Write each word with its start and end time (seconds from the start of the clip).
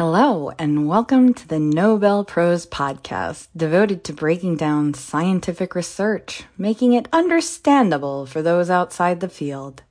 Hello, 0.00 0.50
and 0.58 0.88
welcome 0.88 1.34
to 1.34 1.46
the 1.46 1.58
Nobel 1.58 2.24
Prose 2.24 2.64
podcast, 2.64 3.48
devoted 3.54 4.02
to 4.04 4.14
breaking 4.14 4.56
down 4.56 4.94
scientific 4.94 5.74
research, 5.74 6.44
making 6.56 6.94
it 6.94 7.06
understandable 7.12 8.24
for 8.24 8.40
those 8.40 8.70
outside 8.70 9.20
the 9.20 9.28
field. 9.28 9.82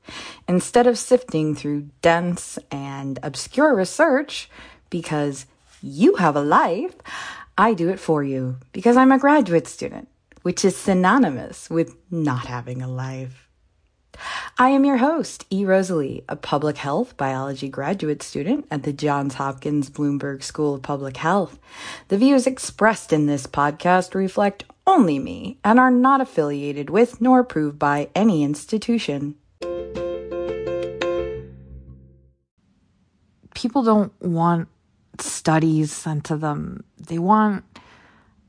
Instead 0.48 0.88
of 0.88 0.98
sifting 0.98 1.54
through 1.54 1.92
dense 2.02 2.58
and 2.72 3.20
obscure 3.22 3.76
research, 3.76 4.50
because 4.90 5.46
you 5.80 6.16
have 6.16 6.36
a 6.36 6.42
life, 6.42 6.96
I 7.56 7.76
do 7.76 7.90
it 7.90 8.00
for 8.00 8.24
you 8.24 8.58
because 8.74 8.98
I'm 8.98 9.12
a 9.12 9.20
graduate 9.20 9.68
student, 9.68 10.08
which 10.42 10.66
is 10.66 10.76
synonymous 10.76 11.70
with 11.70 11.96
not 12.10 12.48
having 12.48 12.82
a 12.82 12.88
life. 12.88 13.48
I 14.58 14.70
am 14.70 14.86
your 14.86 14.98
host, 14.98 15.46
E. 15.50 15.66
Rosalie, 15.66 16.24
a 16.28 16.36
public 16.36 16.78
health 16.78 17.16
biology 17.18 17.70
graduate 17.70 18.22
student 18.22 18.68
at 18.70 18.84
the 18.84 18.94
Johns 18.94 19.36
Hopkins 19.36 19.90
Bloomberg 19.90 20.44
School 20.44 20.76
of 20.76 20.82
Public 20.82 21.18
Health. 21.18 21.60
The 22.10 22.18
views 22.18 22.46
expressed 22.46 23.14
in 23.14 23.26
this 23.26 23.48
podcast 23.48 24.14
reflect 24.14 24.66
only 24.86 25.20
me 25.20 25.60
and 25.64 25.80
are 25.80 25.92
not 25.92 26.22
affiliated 26.22 26.90
with 26.90 27.22
nor 27.22 27.40
approved 27.40 27.80
by 27.80 28.10
any 28.16 28.44
institution. 28.44 29.36
People 33.54 33.84
don't 33.84 34.14
want 34.22 34.68
studies 35.20 35.92
sent 35.92 36.26
to 36.26 36.38
them. 36.38 36.84
They 36.98 37.20
want 37.20 37.64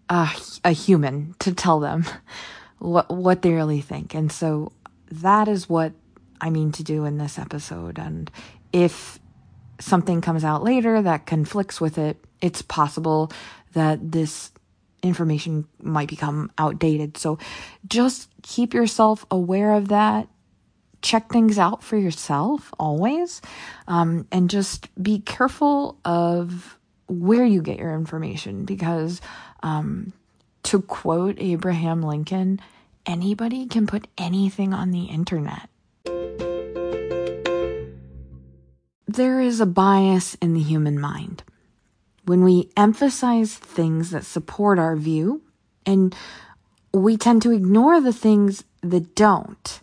a, 0.08 0.28
a 0.64 0.72
human 0.72 1.34
to 1.40 1.52
tell 1.54 1.80
them 1.80 2.04
what 2.78 3.10
what 3.10 3.42
they 3.42 3.52
really 3.52 3.80
think. 3.80 4.14
And 4.14 4.30
so 4.30 4.72
that 5.10 5.48
is 5.48 5.68
what 5.68 5.92
I 6.40 6.50
mean 6.50 6.72
to 6.72 6.84
do 6.84 7.04
in 7.04 7.18
this 7.18 7.38
episode. 7.38 7.98
And 7.98 8.30
if 8.72 9.18
something 9.78 10.20
comes 10.20 10.44
out 10.44 10.62
later 10.62 11.02
that 11.02 11.26
conflicts 11.26 11.80
with 11.80 11.98
it, 11.98 12.16
it's 12.40 12.62
possible 12.62 13.30
that 13.72 14.12
this 14.12 14.52
information 15.02 15.66
might 15.82 16.08
become 16.08 16.50
outdated. 16.58 17.16
So 17.16 17.38
just 17.86 18.28
keep 18.42 18.74
yourself 18.74 19.24
aware 19.30 19.72
of 19.72 19.88
that. 19.88 20.28
Check 21.02 21.30
things 21.30 21.58
out 21.58 21.82
for 21.82 21.96
yourself 21.96 22.72
always. 22.78 23.40
Um, 23.88 24.26
and 24.30 24.50
just 24.50 24.88
be 25.02 25.20
careful 25.20 25.98
of 26.04 26.78
where 27.08 27.44
you 27.44 27.62
get 27.62 27.78
your 27.78 27.94
information 27.94 28.64
because, 28.64 29.20
um, 29.62 30.12
to 30.62 30.82
quote 30.82 31.36
Abraham 31.38 32.02
Lincoln, 32.02 32.60
anybody 33.06 33.66
can 33.66 33.86
put 33.86 34.06
anything 34.18 34.72
on 34.74 34.90
the 34.90 35.04
internet. 35.04 35.68
There 39.06 39.40
is 39.40 39.60
a 39.60 39.66
bias 39.66 40.34
in 40.36 40.54
the 40.54 40.62
human 40.62 41.00
mind. 41.00 41.42
When 42.26 42.44
we 42.44 42.70
emphasize 42.76 43.54
things 43.54 44.10
that 44.10 44.24
support 44.24 44.78
our 44.78 44.94
view, 44.94 45.42
and 45.84 46.14
we 46.92 47.16
tend 47.16 47.42
to 47.42 47.50
ignore 47.50 48.00
the 48.00 48.12
things 48.12 48.64
that 48.82 49.14
don't. 49.14 49.80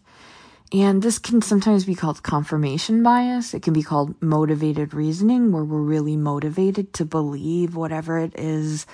And 0.74 1.02
this 1.02 1.18
can 1.20 1.42
sometimes 1.42 1.86
be 1.86 1.96
called 1.96 2.24
confirmation 2.24 3.02
bias. 3.02 3.54
It 3.54 3.64
can 3.64 3.74
be 3.74 3.84
called 3.84 4.22
motivated 4.22 4.94
reasoning, 4.94 5.52
where 5.52 5.64
we're 5.64 5.80
really 5.82 6.18
motivated 6.18 6.94
to 6.94 7.06
believe 7.06 7.76
whatever 7.76 8.18
it 8.18 8.34
is 8.38 8.86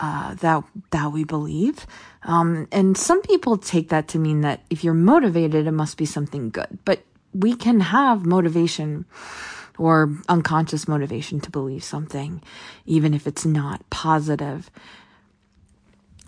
uh, 0.00 0.34
that 0.34 0.64
that 0.90 1.12
we 1.12 1.24
believe. 1.24 1.86
Um, 2.22 2.66
and 2.72 2.96
some 2.96 3.22
people 3.22 3.56
take 3.56 3.90
that 3.90 4.08
to 4.08 4.18
mean 4.18 4.40
that 4.40 4.62
if 4.70 4.82
you're 4.82 4.94
motivated, 4.94 5.66
it 5.66 5.72
must 5.72 5.96
be 5.96 6.06
something 6.06 6.50
good. 6.50 6.78
But 6.84 7.02
we 7.32 7.54
can 7.54 7.80
have 7.80 8.26
motivation 8.26 9.04
or 9.78 10.14
unconscious 10.28 10.88
motivation 10.88 11.40
to 11.40 11.50
believe 11.50 11.84
something, 11.84 12.42
even 12.86 13.14
if 13.14 13.26
it's 13.26 13.46
not 13.46 13.88
positive. 13.90 14.70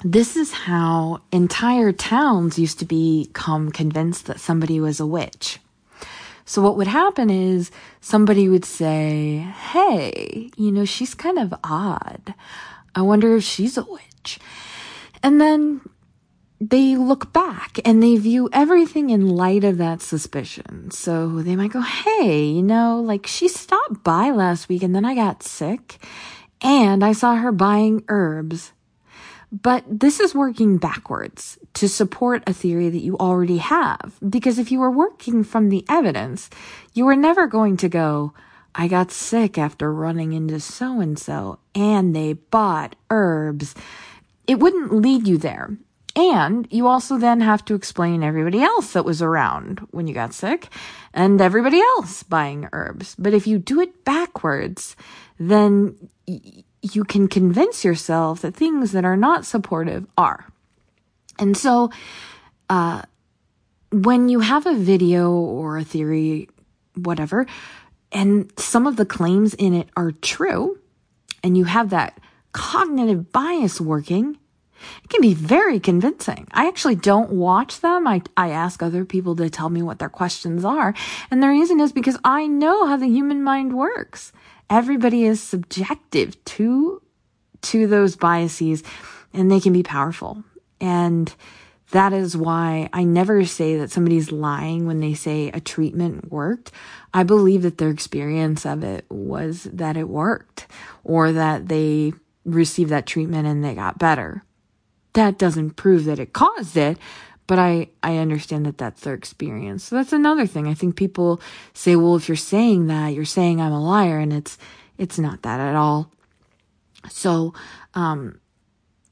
This 0.05 0.37
is 0.37 0.53
how 0.53 1.21
entire 1.31 1.93
towns 1.93 2.59
used 2.59 2.79
to 2.81 2.85
become 2.85 3.71
convinced 3.71 4.27
that 4.27 4.41
somebody 4.41 4.81
was 4.81 5.01
a 5.01 5.07
witch. 5.07 5.61
So 6.45 6.61
what 6.61 6.77
would 6.77 6.89
happen 6.89 7.31
is 7.31 7.71
somebody 8.01 8.49
would 8.49 8.65
say, 8.65 9.47
Hey, 9.73 10.51
you 10.57 10.73
know, 10.73 10.85
she's 10.85 11.15
kind 11.15 11.39
of 11.39 11.55
odd. 11.63 12.35
I 12.95 13.03
wonder 13.03 13.37
if 13.37 13.45
she's 13.45 13.77
a 13.77 13.85
witch. 13.85 14.39
And 15.23 15.41
then 15.41 15.81
they 16.61 16.97
look 16.97 17.33
back 17.33 17.81
and 17.85 18.03
they 18.03 18.17
view 18.17 18.49
everything 18.53 19.11
in 19.11 19.29
light 19.29 19.65
of 19.65 19.79
that 19.79 20.01
suspicion. 20.01 20.91
So 20.91 21.43
they 21.43 21.57
might 21.57 21.73
go, 21.73 21.81
Hey, 21.81 22.45
you 22.45 22.63
know, 22.63 23.01
like 23.01 23.27
she 23.27 23.49
stopped 23.49 24.05
by 24.05 24.31
last 24.31 24.69
week 24.69 24.83
and 24.83 24.95
then 24.95 25.05
I 25.05 25.15
got 25.15 25.43
sick 25.43 25.99
and 26.61 27.05
I 27.05 27.13
saw 27.13 27.35
her 27.35 27.53
buying 27.53 28.05
herbs. 28.09 28.73
But 29.51 29.85
this 29.87 30.19
is 30.19 30.35
working 30.35 30.79
backwards 30.79 31.59
to 31.75 31.89
support 31.89 32.43
a 32.47 32.55
theory 32.55 32.89
that 32.89 33.03
you 33.03 33.19
already 33.19 33.59
have. 33.59 34.17
Because 34.27 34.59
if 34.59 34.73
you 34.73 34.81
were 34.81 34.91
working 34.91 35.45
from 35.45 35.69
the 35.69 35.85
evidence, 35.91 36.49
you 36.95 37.05
were 37.05 37.17
never 37.17 37.47
going 37.47 37.77
to 37.79 37.89
go, 37.89 38.33
I 38.75 38.89
got 38.89 39.11
sick 39.11 39.59
after 39.59 39.93
running 39.93 40.33
into 40.33 40.61
so 40.61 41.01
and 41.01 41.19
so 41.19 41.59
and 41.75 42.15
they 42.17 42.35
bought 42.35 42.97
herbs. 43.11 43.75
It 44.47 44.59
wouldn't 44.59 44.93
lead 44.95 45.29
you 45.29 45.39
there. 45.39 45.77
And 46.15 46.69
you 46.71 46.89
also 46.89 47.17
then 47.17 47.41
have 47.41 47.65
to 47.67 47.75
explain 47.75 48.23
everybody 48.23 48.63
else 48.63 48.93
that 48.93 49.05
was 49.05 49.23
around 49.23 49.81
when 49.93 50.07
you 50.07 50.13
got 50.13 50.35
sick 50.35 50.69
and 51.15 51.41
everybody 51.41 51.81
else 51.81 52.23
buying 52.23 52.69
herbs. 52.73 53.15
But 53.19 53.33
if 53.33 53.47
you 53.47 53.59
do 53.59 53.81
it 53.81 54.05
backwards, 54.05 54.95
then 55.39 55.97
y- 56.29 56.65
you 56.83 57.05
can 57.05 57.29
convince 57.29 57.85
yourself 57.85 58.43
that 58.43 58.55
things 58.55 58.93
that 58.93 59.07
are 59.07 59.17
not 59.17 59.47
supportive 59.47 60.07
are. 60.19 60.47
And 61.39 61.57
so, 61.57 61.91
uh, 62.69 63.03
when 63.91 64.29
you 64.29 64.41
have 64.41 64.67
a 64.67 64.75
video 64.75 65.31
or 65.31 65.79
a 65.79 65.85
theory, 65.85 66.49
whatever, 66.95 67.47
and 68.13 68.53
some 68.59 68.87
of 68.87 68.97
the 68.97 69.07
claims 69.07 69.55
in 69.55 69.75
it 69.75 69.89
are 69.97 70.13
true, 70.13 70.79
and 71.43 71.57
you 71.57 71.65
have 71.65 71.91
that 71.91 72.19
cognitive 72.53 73.33
bias 73.33 73.81
working, 73.81 74.39
it 75.05 75.09
can 75.09 75.21
be 75.21 75.35
very 75.35 75.81
convincing. 75.81 76.47
I 76.53 76.67
actually 76.67 76.97
don't 76.97 77.33
watch 77.33 77.81
them. 77.81 78.07
I, 78.07 78.23
I 78.37 78.51
ask 78.51 78.83
other 78.83 79.05
people 79.05 79.37
to 79.37 79.49
tell 79.49 79.71
me 79.71 79.83
what 79.83 79.99
their 79.99 80.09
questions 80.09 80.65
are. 80.65 80.95
And 81.31 81.43
the 81.43 81.49
reason 81.49 81.81
is 81.81 81.93
because 81.93 82.19
I 82.25 82.47
know 82.47 82.87
how 82.87 82.97
the 82.97 83.07
human 83.07 83.43
mind 83.43 83.77
works. 83.77 84.33
Everybody 84.69 85.25
is 85.25 85.41
subjective 85.41 86.43
to, 86.45 87.01
to 87.63 87.87
those 87.87 88.17
biases 88.17 88.83
and 89.33 89.51
they 89.51 89.61
can 89.61 89.73
be 89.73 89.83
powerful. 89.83 90.43
And 90.81 91.33
that 91.93 92.13
is 92.13 92.37
why 92.37 92.89
I 92.93 93.05
never 93.05 93.45
say 93.45 93.77
that 93.77 93.91
somebody's 93.91 94.33
lying 94.33 94.87
when 94.87 95.01
they 95.01 95.15
say 95.15 95.49
a 95.49 95.61
treatment 95.61 96.31
worked. 96.31 96.73
I 97.15 97.23
believe 97.23 97.63
that 97.63 97.79
their 97.79 97.91
experience 97.91 98.67
of 98.67 98.83
it 98.83 99.05
was 99.11 99.65
that 99.65 99.97
it 99.97 100.09
worked 100.09 100.67
or 101.05 101.33
that 101.33 101.69
they 101.69 102.15
received 102.45 102.91
that 102.91 103.07
treatment 103.07 103.47
and 103.47 103.63
they 103.63 103.75
got 103.75 103.99
better. 103.99 104.43
That 105.13 105.39
doesn't 105.39 105.77
prove 105.77 106.07
that 106.07 106.19
it 106.19 106.33
caused 106.33 106.79
it, 106.79 106.97
but 107.47 107.59
I, 107.59 107.89
I 108.03 108.17
understand 108.17 108.65
that 108.65 108.79
that's 108.79 109.03
their 109.03 109.15
experience. 109.15 109.85
So 109.85 109.97
that's 109.97 110.15
another 110.15 110.47
thing. 110.47 110.67
I 110.67 110.75
think 110.75 110.97
people 110.97 111.43
say, 111.75 111.95
well, 111.95 112.17
if 112.17 112.27
you're 112.27 112.37
saying 112.37 112.87
that, 112.87 113.13
you're 113.13 113.27
saying 113.27 113.61
I'm 113.61 113.73
a 113.73 113.85
liar 113.85 114.19
and 114.19 114.33
it's, 114.33 114.57
it's 114.97 115.19
not 115.19 115.43
that 115.43 115.61
at 115.61 115.75
all. 115.75 116.11
So, 117.11 117.53
um, 117.95 118.41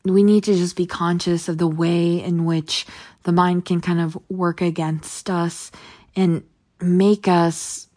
we 0.04 0.22
need 0.22 0.44
to 0.44 0.54
just 0.54 0.76
be 0.76 0.86
conscious 0.86 1.48
of 1.48 1.58
the 1.58 1.68
way 1.68 2.22
in 2.22 2.44
which 2.44 2.86
the 3.24 3.32
mind 3.32 3.64
can 3.64 3.80
kind 3.80 4.00
of 4.00 4.18
work 4.28 4.60
against 4.60 5.28
us 5.28 5.70
and 6.16 6.42
make 6.80 7.28
us 7.28 7.88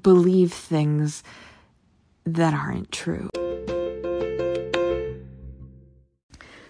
believe 0.00 0.52
things 0.52 1.22
that 2.24 2.54
aren't 2.54 2.90
true. 2.92 3.28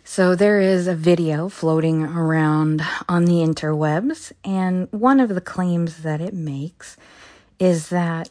So, 0.06 0.35
there 0.37 0.61
is 0.61 0.87
a 0.87 0.94
video 0.94 1.49
floating 1.49 2.05
around 2.05 2.83
on 3.09 3.25
the 3.25 3.43
interwebs, 3.43 4.33
and 4.44 4.87
one 4.93 5.19
of 5.19 5.31
the 5.31 5.41
claims 5.41 6.03
that 6.03 6.21
it 6.21 6.35
makes 6.35 6.97
is 7.59 7.89
that 7.89 8.29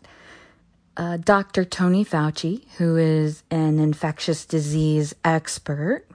uh, 0.95 1.17
Dr. 1.17 1.65
Tony 1.65 2.05
Fauci, 2.05 2.65
who 2.77 2.95
is 2.95 3.43
an 3.49 3.79
infectious 3.79 4.45
disease 4.45 5.15
expert, 5.25 6.05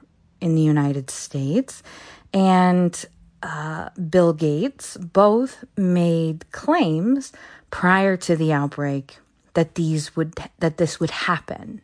in 0.40 0.55
the 0.55 0.62
United 0.62 1.11
States, 1.11 1.82
and 2.32 3.05
uh, 3.43 3.90
Bill 4.11 4.32
Gates 4.32 4.96
both 4.96 5.64
made 5.76 6.50
claims 6.52 7.32
prior 7.70 8.17
to 8.17 8.37
the 8.37 8.52
outbreak 8.52 9.19
that 9.55 9.75
these 9.75 10.17
would 10.17 10.35
that 10.58 10.76
this 10.76 11.00
would 11.00 11.11
happen, 11.11 11.81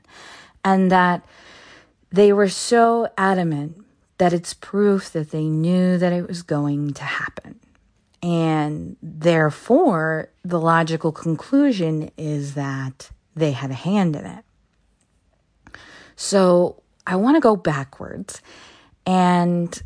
and 0.65 0.91
that 0.91 1.25
they 2.11 2.33
were 2.33 2.49
so 2.49 3.09
adamant 3.19 3.85
that 4.19 4.33
it's 4.33 4.55
proof 4.55 5.11
that 5.11 5.31
they 5.31 5.45
knew 5.45 5.99
that 5.99 6.13
it 6.13 6.29
was 6.29 6.43
going 6.43 6.95
to 6.95 7.03
happen. 7.03 7.59
And 8.23 8.97
therefore, 9.03 10.31
the 10.45 10.61
logical 10.61 11.13
conclusion 11.13 12.11
is 12.17 12.55
that 12.55 13.11
they 13.35 13.53
had 13.53 13.71
a 13.71 13.75
hand 13.75 14.17
in 14.17 14.25
it. 14.25 14.45
So 16.17 16.84
I 17.07 17.17
want 17.17 17.37
to 17.37 17.41
go 17.41 17.57
backwards 17.57 18.41
and 19.07 19.83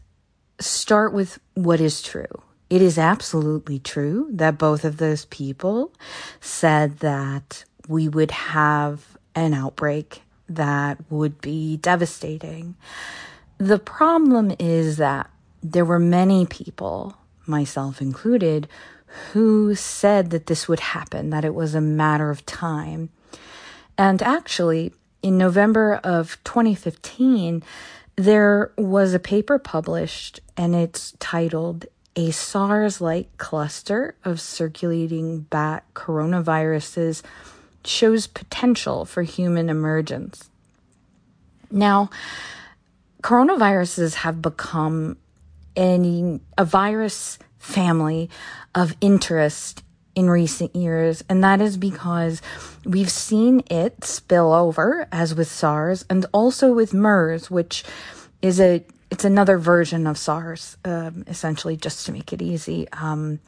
start 0.61 1.13
with 1.13 1.39
what 1.55 1.81
is 1.81 2.03
true. 2.03 2.43
It 2.71 2.83
is 2.83 2.99
absolutely 2.99 3.79
true 3.79 4.29
that 4.33 4.59
both 4.59 4.85
of 4.85 4.99
those 4.99 5.25
people 5.27 5.93
said 6.41 6.99
that 6.99 7.65
we 7.89 8.09
would 8.09 8.31
have 8.31 9.17
an 9.35 9.55
outbreak 9.55 10.23
that 10.49 10.99
would 11.11 11.41
be 11.41 11.77
devastating. 11.79 12.77
The 13.59 13.79
problem 13.79 14.55
is 14.59 14.99
that 14.99 15.31
there 15.63 15.85
were 15.85 15.99
many 15.99 16.47
people, 16.47 17.17
myself 17.47 18.01
included, 18.01 18.69
who 19.33 19.75
said 19.75 20.31
that 20.31 20.47
this 20.47 20.69
would 20.69 20.81
happen, 20.81 21.31
that 21.31 21.45
it 21.45 21.55
was 21.55 21.75
a 21.75 21.81
matter 21.81 22.31
of 22.31 22.47
time. 22.47 23.09
And 23.97 24.23
actually, 24.23 24.93
in 25.23 25.39
November 25.39 25.95
of 26.05 26.39
2015, 26.45 27.63
there 28.17 28.73
was 28.77 29.15
a 29.15 29.19
paper 29.19 29.59
published 29.59 30.41
and 30.57 30.75
it's 30.75 31.13
titled 31.19 31.87
A 32.17 32.31
SARS 32.31 33.01
like 33.01 33.37
cluster 33.39 34.17
of 34.25 34.41
circulating 34.41 35.41
bat 35.41 35.85
coronaviruses 35.95 37.23
shows 37.85 38.27
potential 38.27 39.05
for 39.05 39.23
human 39.23 39.71
emergence. 39.71 40.51
Now, 41.71 42.11
coronaviruses 43.23 44.15
have 44.15 44.43
become 44.43 45.17
a 45.77 46.41
virus 46.65 47.39
family 47.59 48.29
of 48.75 48.97
interest 49.01 49.85
in 50.15 50.29
recent 50.29 50.75
years, 50.75 51.23
and 51.29 51.45
that 51.45 51.61
is 51.61 51.77
because 51.77 52.43
we've 52.85 53.11
seen 53.11 53.63
it 53.71 54.05
spill 54.05 54.53
over, 54.53 55.07
as 55.13 55.35
with 55.35 55.49
SARS, 55.49 56.05
and 56.11 56.27
also 56.33 56.73
with 56.73 56.93
MERS, 56.93 57.51
which 57.51 57.85
is 58.43 58.61
a 58.61 58.85
it's 59.11 59.25
another 59.25 59.57
version 59.57 60.07
of 60.07 60.19
SARS, 60.19 60.77
um, 60.85 61.25
essentially, 61.27 61.77
just 61.77 62.05
to 62.07 62.13
make 62.13 62.33
it 62.33 62.43
easy. 62.43 62.87
Um, 62.93 63.41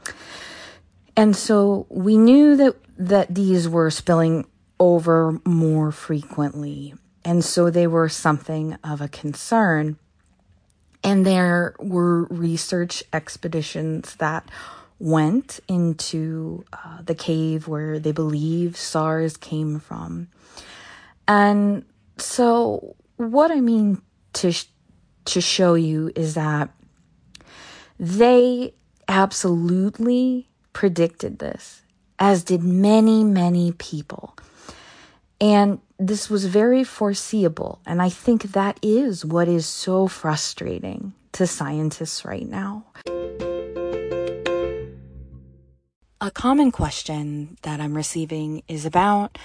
and 1.16 1.36
so 1.36 1.86
we 1.88 2.16
knew 2.16 2.56
that 2.56 2.76
that 2.98 3.34
these 3.34 3.68
were 3.68 3.90
spilling 3.90 4.46
over 4.78 5.40
more 5.44 5.92
frequently, 5.92 6.94
and 7.24 7.44
so 7.44 7.68
they 7.70 7.86
were 7.86 8.08
something 8.08 8.76
of 8.84 9.00
a 9.00 9.08
concern. 9.08 9.98
And 11.02 11.24
there 11.24 11.74
were 11.78 12.24
research 12.24 13.02
expeditions 13.12 14.16
that 14.16 14.46
went 15.00 15.58
into 15.66 16.62
uh, 16.72 17.02
the 17.02 17.14
cave 17.14 17.66
where 17.66 17.98
they 17.98 18.12
believe 18.12 18.76
SARS 18.76 19.36
came 19.36 19.80
from. 19.80 20.28
And 21.26 21.84
so, 22.18 22.94
what 23.16 23.50
I 23.50 23.60
mean 23.60 24.02
to 24.34 24.52
sh- 24.52 24.66
to 25.24 25.40
show 25.40 25.74
you 25.74 26.12
is 26.14 26.34
that 26.34 26.70
they 27.98 28.74
absolutely 29.08 30.48
predicted 30.72 31.38
this, 31.38 31.82
as 32.18 32.44
did 32.44 32.62
many, 32.62 33.24
many 33.24 33.72
people. 33.72 34.36
And 35.40 35.80
this 35.98 36.28
was 36.28 36.44
very 36.44 36.84
foreseeable. 36.84 37.80
And 37.86 38.02
I 38.02 38.10
think 38.10 38.52
that 38.52 38.78
is 38.82 39.24
what 39.24 39.48
is 39.48 39.66
so 39.66 40.06
frustrating 40.08 41.14
to 41.32 41.46
scientists 41.46 42.24
right 42.24 42.46
now. 42.46 42.84
A 46.22 46.30
common 46.30 46.70
question 46.70 47.56
that 47.62 47.80
I'm 47.80 47.96
receiving 47.96 48.62
is 48.68 48.84
about 48.84 49.38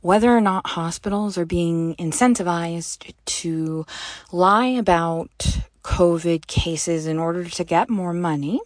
whether 0.00 0.30
or 0.30 0.40
not 0.40 0.64
hospitals 0.64 1.36
are 1.36 1.44
being 1.44 1.96
incentivized 1.96 3.12
to 3.24 3.84
lie 4.30 4.68
about 4.68 5.60
COVID 5.82 6.46
cases 6.46 7.08
in 7.08 7.18
order 7.18 7.46
to 7.46 7.64
get 7.64 7.90
more 7.90 8.12
money 8.12 8.60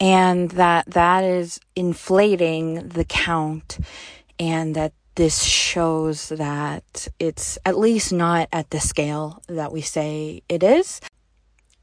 and 0.00 0.50
that 0.50 0.86
that 0.86 1.22
is 1.22 1.60
inflating 1.76 2.88
the 2.88 3.04
count 3.04 3.78
and 4.40 4.74
that 4.74 4.92
this 5.14 5.44
shows 5.44 6.30
that 6.30 7.06
it's 7.20 7.56
at 7.64 7.78
least 7.78 8.12
not 8.12 8.48
at 8.52 8.70
the 8.70 8.80
scale 8.80 9.44
that 9.46 9.70
we 9.70 9.80
say 9.80 10.42
it 10.48 10.64
is. 10.64 11.00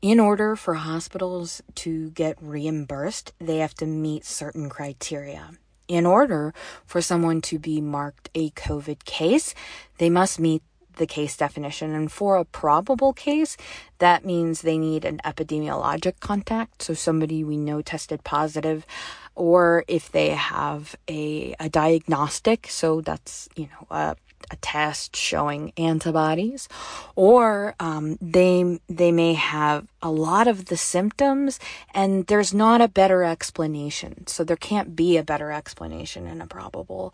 In 0.01 0.19
order 0.19 0.55
for 0.55 0.75
hospitals 0.75 1.61
to 1.75 2.11
get 2.11 2.37
reimbursed, 2.39 3.33
they 3.39 3.57
have 3.57 3.73
to 3.75 3.87
meet 3.87 4.25
certain 4.25 4.69
criteria. 4.69 5.51
In 5.87 6.05
order 6.05 6.53
for 6.85 7.01
someone 7.01 7.41
to 7.41 7.57
be 7.57 7.81
marked 7.81 8.29
a 8.35 8.51
COVID 8.51 9.05
case, 9.05 9.55
they 9.97 10.11
must 10.11 10.39
meet 10.39 10.61
the 10.97 11.07
case 11.07 11.35
definition. 11.35 11.95
And 11.95 12.11
for 12.11 12.37
a 12.37 12.45
probable 12.45 13.11
case, 13.13 13.57
that 13.97 14.23
means 14.23 14.61
they 14.61 14.77
need 14.77 15.03
an 15.03 15.19
epidemiologic 15.25 16.19
contact. 16.19 16.83
So 16.83 16.93
somebody 16.93 17.43
we 17.43 17.57
know 17.57 17.81
tested 17.81 18.23
positive, 18.23 18.85
or 19.33 19.83
if 19.87 20.11
they 20.11 20.29
have 20.29 20.95
a, 21.09 21.55
a 21.59 21.69
diagnostic. 21.69 22.67
So 22.69 23.01
that's, 23.01 23.49
you 23.55 23.65
know, 23.65 23.87
a 23.89 24.15
a 24.49 24.55
test 24.57 25.15
showing 25.15 25.73
antibodies, 25.77 26.69
or 27.15 27.75
um, 27.79 28.17
they 28.21 28.79
they 28.87 29.11
may 29.11 29.33
have 29.33 29.87
a 30.01 30.11
lot 30.11 30.47
of 30.47 30.65
the 30.65 30.77
symptoms, 30.77 31.59
and 31.93 32.27
there's 32.27 32.53
not 32.53 32.81
a 32.81 32.87
better 32.87 33.23
explanation. 33.23 34.27
So 34.27 34.43
there 34.43 34.55
can't 34.57 34.95
be 34.95 35.17
a 35.17 35.23
better 35.23 35.51
explanation 35.51 36.27
in 36.27 36.41
a 36.41 36.47
probable 36.47 37.13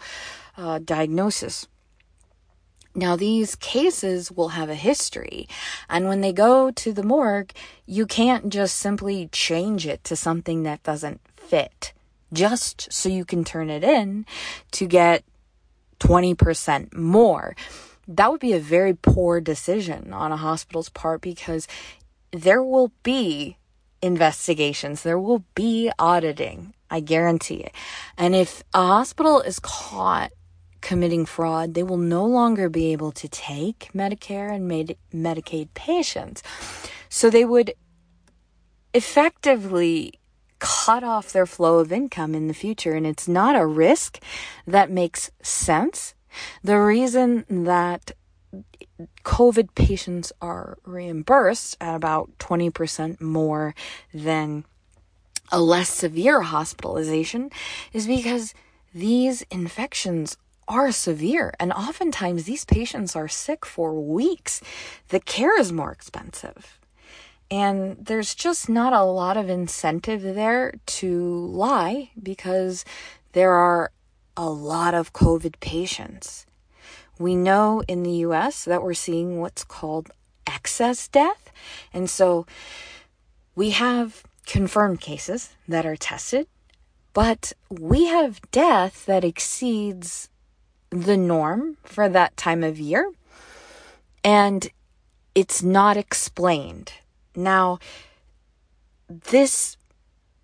uh, 0.57 0.79
diagnosis. 0.79 1.67
Now, 2.95 3.15
these 3.15 3.55
cases 3.55 4.31
will 4.31 4.49
have 4.49 4.69
a 4.69 4.75
history, 4.75 5.47
and 5.89 6.07
when 6.07 6.21
they 6.21 6.31
go 6.31 6.69
to 6.69 6.93
the 6.93 7.01
morgue, 7.01 7.51
you 7.87 8.05
can't 8.05 8.49
just 8.49 8.75
simply 8.75 9.29
change 9.31 9.87
it 9.87 10.03
to 10.03 10.15
something 10.15 10.61
that 10.63 10.83
doesn't 10.83 11.19
fit 11.35 11.93
just 12.31 12.91
so 12.91 13.09
you 13.09 13.25
can 13.25 13.43
turn 13.43 13.69
it 13.69 13.83
in 13.83 14.25
to 14.71 14.87
get 14.87 15.23
20% 16.03 16.93
more. 16.93 17.55
That 18.07 18.29
would 18.29 18.41
be 18.41 18.53
a 18.53 18.59
very 18.59 18.93
poor 18.93 19.39
decision 19.39 20.11
on 20.11 20.31
a 20.31 20.37
hospital's 20.37 20.89
part 20.89 21.21
because 21.21 21.67
there 22.31 22.61
will 22.61 22.91
be 23.03 23.57
investigations, 24.01 25.03
there 25.03 25.19
will 25.19 25.45
be 25.55 25.91
auditing. 25.97 26.73
I 26.89 26.99
guarantee 26.99 27.61
it. 27.61 27.73
And 28.17 28.35
if 28.35 28.63
a 28.73 28.85
hospital 28.85 29.41
is 29.41 29.59
caught 29.59 30.31
committing 30.81 31.25
fraud, 31.25 31.73
they 31.73 31.81
will 31.81 31.97
no 31.97 32.25
longer 32.25 32.69
be 32.69 32.91
able 32.91 33.11
to 33.13 33.27
take 33.27 33.89
Medicare 33.95 34.53
and 34.53 34.67
Med- 34.67 34.97
Medicaid 35.11 35.69
patients. 35.73 36.43
So 37.09 37.31
they 37.31 37.45
would 37.45 37.73
effectively 38.93 40.19
cut 40.63 41.03
off 41.03 41.33
their 41.33 41.45
flow 41.45 41.79
of 41.79 41.91
income 41.91 42.33
in 42.33 42.47
the 42.47 42.53
future. 42.53 42.93
And 42.93 43.05
it's 43.05 43.27
not 43.27 43.59
a 43.59 43.65
risk 43.65 44.23
that 44.65 44.89
makes 44.89 45.29
sense. 45.41 46.13
The 46.63 46.79
reason 46.79 47.43
that 47.49 48.13
COVID 49.25 49.75
patients 49.75 50.31
are 50.41 50.77
reimbursed 50.85 51.75
at 51.81 51.95
about 51.95 52.31
20% 52.39 53.19
more 53.19 53.75
than 54.13 54.63
a 55.51 55.59
less 55.59 55.89
severe 55.89 56.41
hospitalization 56.41 57.51
is 57.91 58.07
because 58.07 58.53
these 58.95 59.41
infections 59.51 60.37
are 60.69 60.93
severe 60.93 61.53
and 61.59 61.73
oftentimes 61.73 62.45
these 62.45 62.63
patients 62.63 63.17
are 63.17 63.27
sick 63.27 63.65
for 63.65 63.93
weeks. 63.99 64.61
The 65.09 65.19
care 65.19 65.59
is 65.59 65.73
more 65.73 65.91
expensive. 65.91 66.79
And 67.53 68.03
there's 68.03 68.33
just 68.33 68.67
not 68.67 68.93
a 68.93 69.03
lot 69.03 69.37
of 69.37 69.47
incentive 69.47 70.23
there 70.23 70.73
to 70.87 71.45
lie 71.45 72.09
because 72.21 72.83
there 73.33 73.51
are 73.51 73.91
a 74.35 74.49
lot 74.49 74.95
of 74.95 75.13
COVID 75.13 75.59
patients. 75.59 76.47
We 77.19 77.35
know 77.35 77.83
in 77.87 78.01
the 78.01 78.25
US 78.25 78.65
that 78.65 78.81
we're 78.81 78.95
seeing 78.95 79.39
what's 79.39 79.63
called 79.63 80.09
excess 80.47 81.07
death. 81.07 81.51
And 81.93 82.09
so 82.09 82.47
we 83.55 83.69
have 83.69 84.23
confirmed 84.47 84.99
cases 84.99 85.51
that 85.67 85.85
are 85.85 85.95
tested, 85.95 86.47
but 87.13 87.53
we 87.69 88.05
have 88.07 88.41
death 88.49 89.05
that 89.05 89.23
exceeds 89.23 90.27
the 90.89 91.17
norm 91.17 91.77
for 91.83 92.09
that 92.09 92.35
time 92.35 92.63
of 92.63 92.79
year. 92.79 93.11
And 94.23 94.71
it's 95.35 95.61
not 95.61 95.97
explained. 95.97 96.93
Now, 97.35 97.79
this 99.09 99.77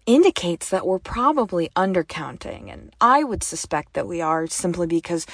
indicates 0.05 0.69
that 0.69 0.87
we're 0.87 0.99
probably 0.99 1.69
undercounting, 1.75 2.71
and 2.71 2.93
I 2.99 3.23
would 3.23 3.43
suspect 3.43 3.93
that 3.93 4.07
we 4.07 4.21
are 4.21 4.47
simply 4.47 4.87
because 4.87 5.25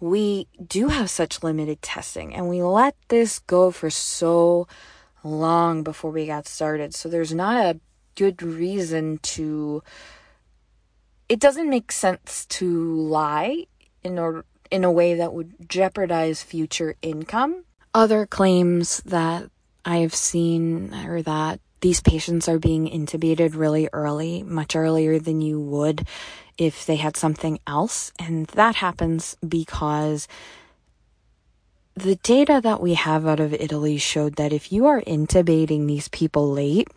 we 0.00 0.46
do 0.66 0.88
have 0.88 1.10
such 1.10 1.42
limited 1.42 1.82
testing 1.82 2.34
and 2.34 2.48
we 2.48 2.62
let 2.62 2.96
this 3.08 3.38
go 3.40 3.70
for 3.70 3.90
so 3.90 4.66
long 5.22 5.82
before 5.82 6.10
we 6.10 6.26
got 6.26 6.48
started. 6.48 6.94
So 6.94 7.08
there's 7.08 7.34
not 7.34 7.56
a 7.56 7.78
good 8.14 8.42
reason 8.42 9.18
to 9.18 9.82
it 11.28 11.38
doesn't 11.38 11.70
make 11.70 11.92
sense 11.92 12.44
to 12.46 12.94
lie 12.96 13.66
in 14.02 14.18
order 14.18 14.44
in 14.70 14.84
a 14.84 14.90
way 14.90 15.14
that 15.14 15.32
would 15.32 15.68
jeopardize 15.68 16.42
future 16.42 16.96
income 17.02 17.64
Other 17.94 18.26
claims 18.26 18.98
that 19.04 19.50
I've 19.84 20.14
seen 20.14 20.92
are 20.94 21.22
that 21.22 21.60
these 21.80 22.00
patients 22.00 22.48
are 22.48 22.58
being 22.58 22.88
intubated 22.88 23.56
really 23.56 23.88
early, 23.92 24.42
much 24.42 24.76
earlier 24.76 25.18
than 25.18 25.40
you 25.40 25.58
would 25.60 26.06
if 26.58 26.84
they 26.84 26.96
had 26.96 27.16
something 27.16 27.58
else. 27.66 28.12
And 28.18 28.46
that 28.48 28.76
happens 28.76 29.36
because 29.46 30.28
the 31.94 32.16
data 32.16 32.60
that 32.62 32.80
we 32.80 32.94
have 32.94 33.26
out 33.26 33.40
of 33.40 33.54
Italy 33.54 33.96
showed 33.96 34.36
that 34.36 34.52
if 34.52 34.70
you 34.70 34.86
are 34.86 35.00
intubating 35.02 35.86
these 35.86 36.08
people 36.08 36.50
late, 36.50 36.88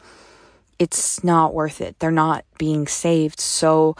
it's 0.79 1.23
not 1.23 1.53
worth 1.53 1.79
it. 1.79 1.99
They're 1.99 2.11
not 2.11 2.45
being 2.57 2.87
saved. 2.87 3.39
So 3.39 3.95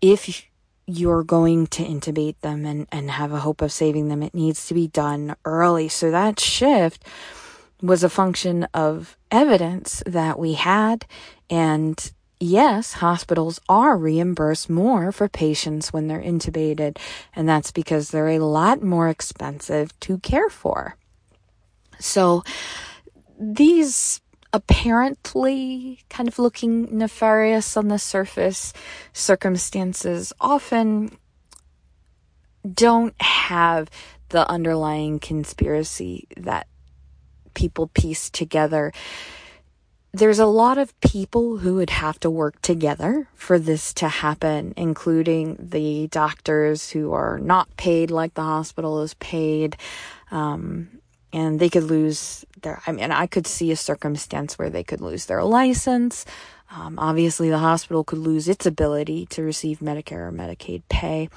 if 0.00 0.46
you're 0.86 1.24
going 1.24 1.66
to 1.68 1.84
intubate 1.84 2.38
them 2.40 2.64
and, 2.64 2.86
and 2.90 3.10
have 3.10 3.32
a 3.32 3.40
hope 3.40 3.62
of 3.62 3.72
saving 3.72 4.08
them, 4.08 4.22
it 4.22 4.34
needs 4.34 4.66
to 4.66 4.74
be 4.74 4.88
done 4.88 5.34
early. 5.44 5.88
So 5.88 6.10
that 6.10 6.38
shift 6.38 7.04
was 7.82 8.04
a 8.04 8.10
function 8.10 8.64
of 8.74 9.16
evidence 9.30 10.02
that 10.06 10.38
we 10.38 10.54
had. 10.54 11.06
And 11.48 12.12
yes, 12.38 12.94
hospitals 12.94 13.60
are 13.68 13.96
reimbursed 13.96 14.68
more 14.68 15.12
for 15.12 15.28
patients 15.28 15.92
when 15.92 16.08
they're 16.08 16.22
intubated. 16.22 16.98
And 17.34 17.48
that's 17.48 17.72
because 17.72 18.10
they're 18.10 18.28
a 18.28 18.38
lot 18.38 18.82
more 18.82 19.08
expensive 19.08 19.98
to 20.00 20.18
care 20.18 20.50
for. 20.50 20.96
So 21.98 22.42
these 23.38 24.20
apparently 24.52 26.00
kind 26.08 26.28
of 26.28 26.38
looking 26.38 26.98
nefarious 26.98 27.76
on 27.76 27.88
the 27.88 27.98
surface 27.98 28.72
circumstances 29.12 30.32
often 30.40 31.16
don't 32.74 33.20
have 33.22 33.88
the 34.30 34.48
underlying 34.50 35.18
conspiracy 35.18 36.26
that 36.36 36.66
people 37.54 37.88
piece 37.88 38.30
together. 38.30 38.92
There's 40.12 40.40
a 40.40 40.46
lot 40.46 40.76
of 40.76 40.98
people 41.00 41.58
who 41.58 41.76
would 41.76 41.90
have 41.90 42.18
to 42.20 42.30
work 42.30 42.60
together 42.62 43.28
for 43.34 43.58
this 43.58 43.94
to 43.94 44.08
happen, 44.08 44.74
including 44.76 45.56
the 45.60 46.08
doctors 46.08 46.90
who 46.90 47.12
are 47.12 47.38
not 47.38 47.76
paid 47.76 48.10
like 48.10 48.34
the 48.34 48.42
hospital 48.42 49.02
is 49.02 49.14
paid. 49.14 49.76
Um, 50.32 51.00
and 51.32 51.60
they 51.60 51.68
could 51.68 51.84
lose 51.84 52.44
their, 52.62 52.82
I 52.86 52.92
mean, 52.92 53.12
I 53.12 53.26
could 53.26 53.46
see 53.46 53.70
a 53.70 53.76
circumstance 53.76 54.58
where 54.58 54.70
they 54.70 54.82
could 54.82 55.00
lose 55.00 55.26
their 55.26 55.44
license. 55.44 56.24
Um, 56.72 56.98
obviously, 56.98 57.50
the 57.50 57.58
hospital 57.58 58.04
could 58.04 58.18
lose 58.18 58.48
its 58.48 58.66
ability 58.66 59.26
to 59.26 59.42
receive 59.42 59.80
Medicare 59.80 60.28
or 60.28 60.32
Medicaid 60.32 60.82
pay. 60.88 61.28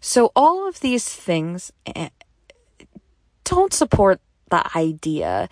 So, 0.00 0.32
all 0.34 0.68
of 0.68 0.80
these 0.80 1.08
things 1.08 1.72
eh, 1.86 2.08
don't 3.44 3.72
support 3.72 4.20
the 4.54 4.78
idea 4.78 5.48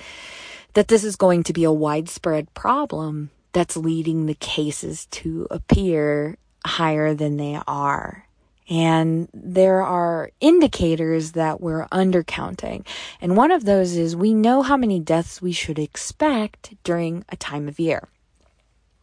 that 0.74 0.88
this 0.88 1.04
is 1.04 1.16
going 1.16 1.42
to 1.44 1.52
be 1.52 1.64
a 1.64 1.72
widespread 1.72 2.52
problem 2.54 3.30
that's 3.52 3.76
leading 3.76 4.26
the 4.26 4.34
cases 4.34 5.06
to 5.06 5.46
appear 5.50 6.36
higher 6.64 7.14
than 7.14 7.36
they 7.36 7.60
are. 7.66 8.26
And 8.68 9.28
there 9.34 9.82
are 9.82 10.30
indicators 10.40 11.32
that 11.32 11.60
we're 11.60 11.86
undercounting. 11.88 12.86
And 13.20 13.36
one 13.36 13.50
of 13.50 13.64
those 13.64 13.96
is 13.96 14.14
we 14.16 14.32
know 14.32 14.62
how 14.62 14.76
many 14.76 15.00
deaths 15.00 15.42
we 15.42 15.52
should 15.52 15.78
expect 15.78 16.74
during 16.84 17.24
a 17.28 17.36
time 17.36 17.68
of 17.68 17.80
year. 17.80 18.08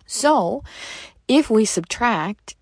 So 0.08 0.63
if 1.27 1.50
we 1.50 1.65
subtract 1.65 2.56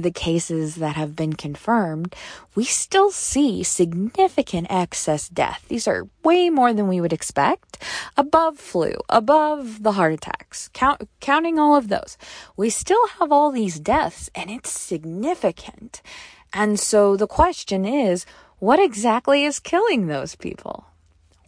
the 0.00 0.10
cases 0.10 0.76
that 0.76 0.96
have 0.96 1.14
been 1.14 1.34
confirmed, 1.34 2.14
we 2.54 2.64
still 2.64 3.10
see 3.10 3.62
significant 3.62 4.66
excess 4.70 5.28
death. 5.28 5.64
These 5.68 5.86
are 5.86 6.08
way 6.24 6.50
more 6.50 6.72
than 6.72 6.88
we 6.88 7.00
would 7.00 7.12
expect, 7.12 7.82
above 8.16 8.58
flu, 8.58 8.92
above 9.08 9.82
the 9.82 9.92
heart 9.92 10.12
attacks, 10.12 10.68
count, 10.72 11.08
counting 11.20 11.58
all 11.58 11.76
of 11.76 11.88
those. 11.88 12.18
We 12.56 12.70
still 12.70 13.06
have 13.18 13.30
all 13.30 13.50
these 13.50 13.80
deaths 13.80 14.28
and 14.34 14.50
it's 14.50 14.70
significant. 14.70 16.02
And 16.52 16.80
so 16.80 17.16
the 17.16 17.26
question 17.26 17.84
is, 17.84 18.26
what 18.58 18.78
exactly 18.78 19.44
is 19.44 19.58
killing 19.58 20.06
those 20.06 20.34
people? 20.34 20.84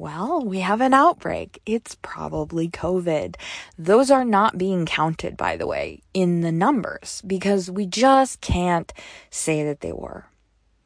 Well, 0.02 0.44
we 0.44 0.59
have 0.59 0.80
an 0.80 0.94
outbreak. 0.94 1.62
It's 1.64 1.94
probably 2.02 2.68
COVID. 2.68 3.37
Those 3.78 4.11
are 4.11 4.25
not 4.25 4.59
being 4.59 4.85
counted, 4.85 5.37
by 5.37 5.56
the 5.56 5.68
way, 5.68 6.00
in 6.12 6.40
the 6.40 6.50
numbers 6.50 7.23
because 7.25 7.71
we 7.71 7.87
just 7.87 8.40
can't 8.40 8.92
say 9.30 9.62
that 9.62 9.80
they 9.80 9.92
were. 9.92 10.25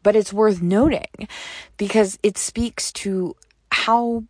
But 0.03 0.17
it's 0.17 0.35
worth 0.35 0.61
noting 0.61 1.29
because 1.79 2.19
it 2.23 2.37
speaks 2.37 2.93
to 2.93 3.35
how 3.73 4.25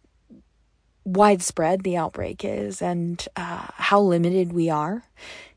widespread 1.04 1.82
the 1.82 1.96
outbreak 1.96 2.44
is 2.44 2.80
and 2.80 3.26
uh, 3.34 3.66
how 3.72 4.00
limited 4.00 4.52
we 4.52 4.70
are 4.70 5.02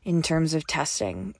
in 0.02 0.22
terms 0.22 0.54
of 0.54 0.66
testing. 0.66 1.36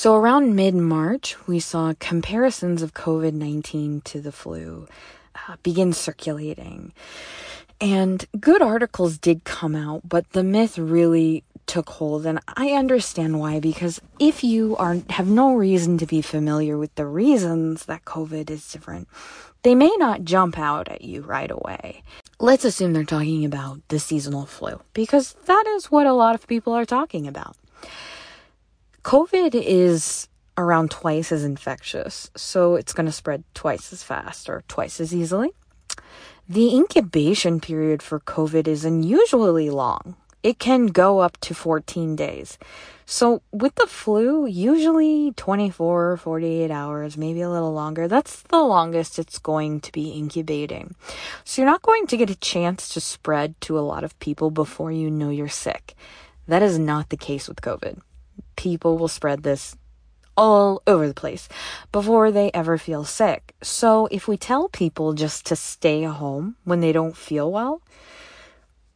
So, 0.00 0.14
around 0.14 0.56
mid 0.56 0.74
March, 0.74 1.36
we 1.46 1.60
saw 1.60 1.92
comparisons 2.00 2.80
of 2.80 2.94
COVID 2.94 3.34
19 3.34 4.00
to 4.06 4.22
the 4.22 4.32
flu 4.32 4.88
uh, 5.34 5.56
begin 5.62 5.92
circulating. 5.92 6.94
And 7.82 8.24
good 8.40 8.62
articles 8.62 9.18
did 9.18 9.44
come 9.44 9.74
out, 9.74 10.08
but 10.08 10.30
the 10.30 10.42
myth 10.42 10.78
really 10.78 11.44
took 11.66 11.90
hold 11.90 12.24
and 12.24 12.40
I 12.56 12.70
understand 12.70 13.40
why 13.40 13.60
because 13.60 14.00
if 14.18 14.42
you 14.42 14.74
are 14.78 14.96
have 15.10 15.28
no 15.28 15.52
reason 15.52 15.98
to 15.98 16.06
be 16.06 16.22
familiar 16.22 16.78
with 16.78 16.94
the 16.94 17.04
reasons 17.04 17.84
that 17.84 18.06
COVID 18.06 18.48
is 18.48 18.72
different, 18.72 19.06
they 19.64 19.74
may 19.74 19.94
not 19.98 20.24
jump 20.24 20.58
out 20.58 20.88
at 20.88 21.02
you 21.02 21.20
right 21.20 21.50
away. 21.50 22.02
Let's 22.38 22.64
assume 22.64 22.94
they're 22.94 23.04
talking 23.04 23.44
about 23.44 23.86
the 23.88 23.98
seasonal 23.98 24.46
flu 24.46 24.80
because 24.94 25.34
that 25.44 25.66
is 25.76 25.90
what 25.90 26.06
a 26.06 26.14
lot 26.14 26.34
of 26.34 26.46
people 26.46 26.72
are 26.72 26.86
talking 26.86 27.26
about. 27.28 27.54
COVID 29.02 29.54
is 29.54 30.28
around 30.58 30.90
twice 30.90 31.32
as 31.32 31.42
infectious, 31.42 32.30
so 32.36 32.74
it's 32.74 32.92
going 32.92 33.06
to 33.06 33.12
spread 33.12 33.44
twice 33.54 33.94
as 33.94 34.02
fast 34.02 34.50
or 34.50 34.62
twice 34.68 35.00
as 35.00 35.14
easily. 35.14 35.52
The 36.46 36.74
incubation 36.74 37.60
period 37.60 38.02
for 38.02 38.20
COVID 38.20 38.68
is 38.68 38.84
unusually 38.84 39.70
long. 39.70 40.16
It 40.42 40.58
can 40.58 40.86
go 40.86 41.20
up 41.20 41.38
to 41.42 41.54
14 41.54 42.14
days. 42.14 42.58
So 43.06 43.40
with 43.52 43.74
the 43.76 43.86
flu, 43.86 44.46
usually 44.46 45.32
24, 45.32 46.18
48 46.18 46.70
hours, 46.70 47.16
maybe 47.16 47.40
a 47.40 47.50
little 47.50 47.72
longer. 47.72 48.06
That's 48.06 48.42
the 48.42 48.62
longest 48.62 49.18
it's 49.18 49.38
going 49.38 49.80
to 49.80 49.92
be 49.92 50.10
incubating. 50.10 50.94
So 51.44 51.62
you're 51.62 51.70
not 51.70 51.82
going 51.82 52.06
to 52.08 52.16
get 52.18 52.30
a 52.30 52.36
chance 52.36 52.88
to 52.90 53.00
spread 53.00 53.58
to 53.62 53.78
a 53.78 53.80
lot 53.80 54.04
of 54.04 54.18
people 54.18 54.50
before 54.50 54.92
you 54.92 55.10
know 55.10 55.30
you're 55.30 55.48
sick. 55.48 55.94
That 56.46 56.62
is 56.62 56.78
not 56.78 57.08
the 57.08 57.16
case 57.16 57.48
with 57.48 57.62
COVID 57.62 58.00
people 58.60 58.98
will 58.98 59.08
spread 59.08 59.42
this 59.42 59.74
all 60.36 60.82
over 60.86 61.08
the 61.08 61.14
place 61.14 61.48
before 61.92 62.30
they 62.30 62.50
ever 62.52 62.76
feel 62.76 63.04
sick. 63.04 63.54
So 63.62 64.06
if 64.10 64.28
we 64.28 64.36
tell 64.36 64.68
people 64.68 65.14
just 65.14 65.46
to 65.46 65.56
stay 65.56 66.02
home 66.02 66.56
when 66.64 66.80
they 66.80 66.92
don't 66.92 67.16
feel 67.16 67.50
well, 67.50 67.80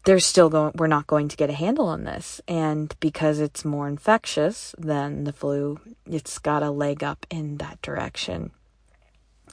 they're 0.04 0.20
still 0.20 0.50
going 0.50 0.72
we're 0.74 0.86
not 0.86 1.06
going 1.06 1.28
to 1.28 1.36
get 1.36 1.48
a 1.48 1.54
handle 1.54 1.86
on 1.86 2.04
this. 2.04 2.42
And 2.46 2.94
because 3.00 3.40
it's 3.40 3.64
more 3.64 3.88
infectious 3.88 4.74
than 4.76 5.24
the 5.24 5.32
flu 5.32 5.80
it's 6.04 6.38
got 6.38 6.62
a 6.62 6.70
leg 6.70 7.02
up 7.02 7.24
in 7.30 7.56
that 7.56 7.80
direction. 7.80 8.50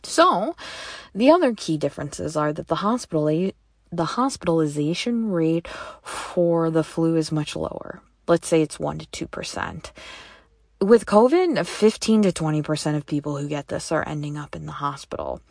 So 0.04 0.58
the 1.16 1.32
other 1.32 1.54
key 1.54 1.78
differences 1.78 2.36
are 2.36 2.52
that 2.52 2.68
the 2.68 2.84
hospital 2.88 3.52
the 3.94 4.12
hospitalization 4.20 5.32
rate 5.32 5.70
for 6.04 6.70
the 6.70 6.84
flu 6.84 7.16
is 7.16 7.32
much 7.32 7.56
lower 7.56 8.02
let's 8.32 8.48
say 8.48 8.62
it's 8.62 8.80
1 8.80 9.00
to 9.00 9.28
2%. 9.28 9.92
With 10.80 11.06
COVID, 11.06 11.68
15 11.68 12.22
to 12.24 12.32
20% 12.32 12.96
of 12.96 13.06
people 13.06 13.38
who 13.38 13.50
get 13.50 13.68
this 13.68 13.92
are 13.92 14.08
ending 14.08 14.38
up 14.38 14.56
in 14.56 14.66
the 14.66 14.72
hospital. 14.88 15.42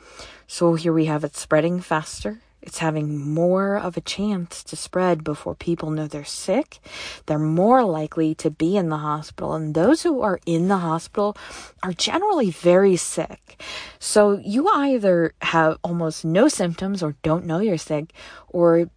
So 0.46 0.74
here 0.74 0.94
we 0.94 1.04
have 1.04 1.22
it 1.22 1.36
spreading 1.36 1.80
faster. 1.80 2.40
It's 2.62 2.78
having 2.78 3.18
more 3.18 3.76
of 3.76 3.96
a 3.96 4.02
chance 4.02 4.64
to 4.64 4.76
spread 4.76 5.22
before 5.22 5.54
people 5.54 5.90
know 5.90 6.06
they're 6.06 6.24
sick. 6.24 6.78
They're 7.26 7.38
more 7.38 7.84
likely 7.84 8.34
to 8.36 8.50
be 8.50 8.78
in 8.78 8.88
the 8.88 8.98
hospital. 8.98 9.52
And 9.52 9.74
those 9.74 10.02
who 10.02 10.22
are 10.22 10.40
in 10.46 10.68
the 10.68 10.78
hospital 10.78 11.36
are 11.82 11.92
generally 11.92 12.50
very 12.50 12.96
sick. 12.96 13.62
So 13.98 14.40
you 14.42 14.68
either 14.68 15.34
have 15.42 15.78
almost 15.84 16.24
no 16.24 16.48
symptoms 16.48 17.02
or 17.02 17.14
don't 17.22 17.44
know 17.44 17.60
you're 17.60 17.78
sick, 17.78 18.12
or 18.48 18.90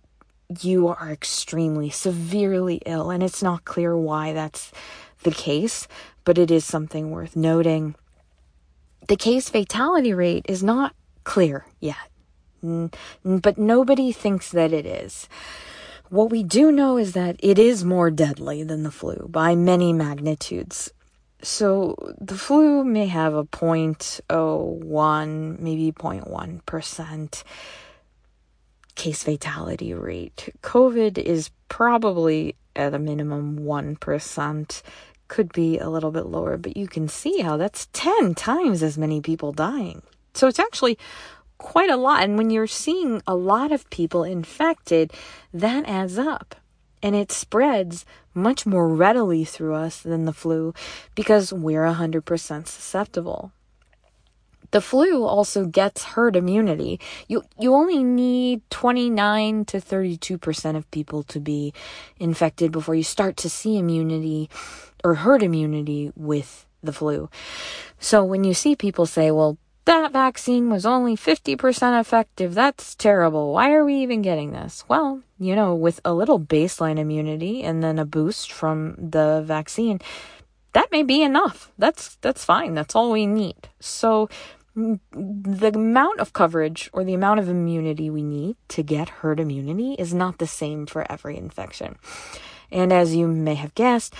you 0.61 0.87
are 0.87 1.11
extremely 1.11 1.89
severely 1.89 2.81
ill, 2.85 3.09
and 3.09 3.23
it's 3.23 3.43
not 3.43 3.65
clear 3.65 3.97
why 3.97 4.33
that's 4.33 4.71
the 5.23 5.31
case, 5.31 5.87
but 6.23 6.37
it 6.37 6.51
is 6.51 6.65
something 6.65 7.11
worth 7.11 7.35
noting. 7.35 7.95
The 9.07 9.15
case 9.15 9.49
fatality 9.49 10.13
rate 10.13 10.45
is 10.47 10.63
not 10.63 10.93
clear 11.23 11.65
yet, 11.79 12.11
but 12.61 13.57
nobody 13.57 14.11
thinks 14.11 14.51
that 14.51 14.71
it 14.71 14.85
is. 14.85 15.27
What 16.09 16.29
we 16.29 16.43
do 16.43 16.71
know 16.71 16.97
is 16.97 17.13
that 17.13 17.37
it 17.39 17.57
is 17.57 17.83
more 17.83 18.11
deadly 18.11 18.61
than 18.63 18.83
the 18.83 18.91
flu 18.91 19.27
by 19.29 19.55
many 19.55 19.93
magnitudes. 19.93 20.91
So 21.41 21.95
the 22.21 22.35
flu 22.35 22.85
may 22.85 23.07
have 23.07 23.33
a 23.33 23.43
0.01, 23.43 25.59
maybe 25.59 25.91
0.1% 25.91 27.43
case 28.95 29.23
fatality 29.23 29.93
rate. 29.93 30.49
COVID 30.61 31.17
is 31.17 31.49
probably 31.67 32.55
at 32.75 32.93
a 32.93 32.99
minimum 32.99 33.59
1%, 33.59 34.81
could 35.27 35.51
be 35.51 35.79
a 35.79 35.89
little 35.89 36.11
bit 36.11 36.25
lower, 36.25 36.57
but 36.57 36.77
you 36.77 36.87
can 36.87 37.07
see 37.07 37.39
how 37.39 37.57
that's 37.57 37.87
10 37.93 38.35
times 38.35 38.83
as 38.83 38.97
many 38.97 39.21
people 39.21 39.51
dying. 39.51 40.01
So 40.33 40.47
it's 40.47 40.59
actually 40.59 40.97
quite 41.57 41.89
a 41.89 41.97
lot. 41.97 42.23
And 42.23 42.37
when 42.37 42.49
you're 42.49 42.67
seeing 42.67 43.21
a 43.25 43.35
lot 43.35 43.71
of 43.71 43.89
people 43.89 44.23
infected, 44.23 45.11
that 45.53 45.85
adds 45.87 46.17
up. 46.17 46.55
And 47.01 47.15
it 47.15 47.31
spreads 47.31 48.05
much 48.33 48.65
more 48.65 48.87
readily 48.87 49.43
through 49.43 49.73
us 49.73 50.01
than 50.01 50.25
the 50.25 50.33
flu 50.33 50.73
because 51.15 51.51
we're 51.51 51.85
100% 51.85 52.23
susceptible. 52.67 53.51
The 54.73 54.81
flu 54.81 55.23
also 55.23 55.65
gets 55.65 56.03
herd 56.03 56.35
immunity. 56.35 56.99
You 57.27 57.43
you 57.59 57.75
only 57.75 58.03
need 58.03 58.67
29 58.71 59.65
to 59.65 59.77
32% 59.77 60.75
of 60.75 60.89
people 60.89 61.21
to 61.29 61.39
be 61.39 61.73
infected 62.17 62.71
before 62.71 62.95
you 62.95 63.03
start 63.03 63.37
to 63.37 63.49
see 63.49 63.77
immunity 63.77 64.49
or 65.03 65.13
herd 65.13 65.43
immunity 65.43 66.11
with 66.15 66.65
the 66.81 66.91
flu. 66.91 67.29
So 67.99 68.23
when 68.23 68.43
you 68.43 68.55
see 68.55 68.75
people 68.75 69.05
say, 69.05 69.29
"Well, 69.29 69.59
that 69.85 70.11
vaccine 70.11 70.71
was 70.71 70.87
only 70.87 71.15
50% 71.15 71.99
effective. 71.99 72.55
That's 72.55 72.95
terrible. 72.95 73.53
Why 73.53 73.73
are 73.73 73.85
we 73.85 73.95
even 73.97 74.23
getting 74.23 74.53
this? 74.53 74.83
Well, 74.87 75.21
you 75.37 75.55
know, 75.55 75.75
with 75.75 76.01
a 76.03 76.15
little 76.15 76.39
baseline 76.39 76.97
immunity 76.97 77.61
and 77.61 77.83
then 77.83 77.99
a 77.99 78.05
boost 78.05 78.51
from 78.51 78.95
the 78.97 79.43
vaccine, 79.45 79.99
that 80.73 80.91
may 80.91 81.03
be 81.03 81.21
enough. 81.21 81.71
That's 81.77 82.15
that's 82.21 82.43
fine. 82.43 82.73
That's 82.73 82.95
all 82.95 83.11
we 83.11 83.27
need. 83.27 83.69
So 83.79 84.29
the 84.75 85.71
amount 85.73 86.19
of 86.19 86.33
coverage 86.33 86.89
or 86.93 87.03
the 87.03 87.13
amount 87.13 87.39
of 87.39 87.47
immunity 87.47 88.09
we 88.09 88.23
need 88.23 88.55
to 88.69 88.81
get 88.81 89.09
herd 89.09 89.39
immunity 89.39 89.93
is 89.93 90.13
not 90.13 90.39
the 90.39 90.47
same 90.47 90.85
for 90.85 91.09
every 91.11 91.37
infection. 91.37 91.97
And 92.71 92.91
as 92.91 93.15
you 93.15 93.27
may 93.27 93.55
have 93.55 93.75
guessed, 93.75 94.15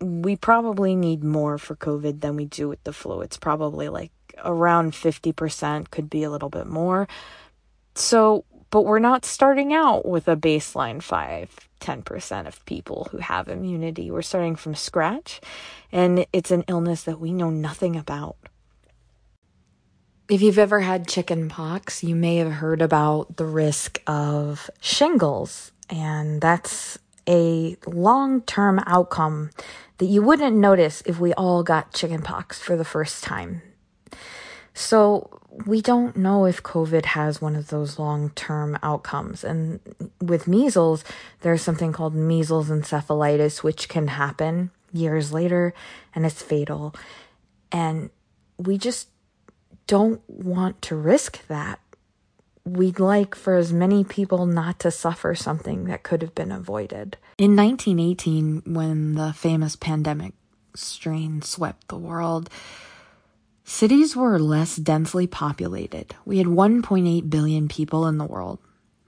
we 0.00 0.36
probably 0.36 0.94
need 0.94 1.24
more 1.24 1.58
for 1.58 1.74
COVID 1.74 2.20
than 2.20 2.36
we 2.36 2.44
do 2.44 2.68
with 2.68 2.82
the 2.84 2.92
flu. 2.92 3.20
It's 3.22 3.36
probably 3.36 3.88
like 3.88 4.12
around 4.44 4.92
50%, 4.92 5.90
could 5.90 6.08
be 6.08 6.22
a 6.22 6.30
little 6.30 6.48
bit 6.48 6.66
more. 6.66 7.08
So, 7.96 8.44
but 8.70 8.82
we're 8.82 9.00
not 9.00 9.24
starting 9.24 9.72
out 9.72 10.06
with 10.06 10.28
a 10.28 10.36
baseline 10.36 11.02
5, 11.02 11.68
10% 11.80 12.46
of 12.46 12.64
people 12.66 13.08
who 13.10 13.18
have 13.18 13.48
immunity. 13.48 14.12
We're 14.12 14.22
starting 14.22 14.54
from 14.54 14.76
scratch, 14.76 15.40
and 15.90 16.26
it's 16.32 16.52
an 16.52 16.64
illness 16.68 17.02
that 17.04 17.18
we 17.18 17.32
know 17.32 17.50
nothing 17.50 17.96
about. 17.96 18.36
If 20.28 20.42
you've 20.42 20.58
ever 20.58 20.80
had 20.80 21.08
chicken 21.08 21.48
pox, 21.48 22.04
you 22.04 22.14
may 22.14 22.36
have 22.36 22.52
heard 22.52 22.82
about 22.82 23.38
the 23.38 23.46
risk 23.46 24.02
of 24.06 24.68
shingles, 24.78 25.72
and 25.88 26.42
that's 26.42 26.98
a 27.26 27.78
long 27.86 28.42
term 28.42 28.78
outcome 28.84 29.50
that 29.96 30.04
you 30.04 30.20
wouldn't 30.20 30.54
notice 30.54 31.02
if 31.06 31.18
we 31.18 31.32
all 31.32 31.62
got 31.62 31.94
chicken 31.94 32.20
pox 32.20 32.60
for 32.60 32.76
the 32.76 32.84
first 32.84 33.24
time. 33.24 33.62
So 34.74 35.40
we 35.64 35.80
don't 35.80 36.14
know 36.14 36.44
if 36.44 36.62
COVID 36.62 37.06
has 37.06 37.40
one 37.40 37.56
of 37.56 37.68
those 37.68 37.98
long 37.98 38.28
term 38.30 38.78
outcomes. 38.82 39.44
And 39.44 39.80
with 40.20 40.46
measles, 40.46 41.04
there's 41.40 41.62
something 41.62 41.90
called 41.90 42.14
measles 42.14 42.68
encephalitis, 42.68 43.62
which 43.62 43.88
can 43.88 44.08
happen 44.08 44.72
years 44.92 45.32
later 45.32 45.72
and 46.14 46.26
it's 46.26 46.42
fatal. 46.42 46.94
And 47.72 48.10
we 48.58 48.76
just 48.76 49.08
don't 49.88 50.22
want 50.28 50.80
to 50.82 50.94
risk 50.94 51.44
that. 51.48 51.80
We'd 52.64 53.00
like 53.00 53.34
for 53.34 53.56
as 53.56 53.72
many 53.72 54.04
people 54.04 54.46
not 54.46 54.78
to 54.80 54.92
suffer 54.92 55.34
something 55.34 55.84
that 55.84 56.04
could 56.04 56.22
have 56.22 56.34
been 56.36 56.52
avoided. 56.52 57.16
In 57.38 57.56
1918, 57.56 58.62
when 58.66 59.16
the 59.16 59.32
famous 59.32 59.74
pandemic 59.74 60.34
strain 60.76 61.42
swept 61.42 61.88
the 61.88 61.98
world, 61.98 62.48
Cities 63.70 64.16
were 64.16 64.38
less 64.38 64.76
densely 64.76 65.26
populated. 65.26 66.14
We 66.24 66.38
had 66.38 66.46
1.8 66.46 67.28
billion 67.28 67.68
people 67.68 68.06
in 68.06 68.16
the 68.16 68.24
world. 68.24 68.60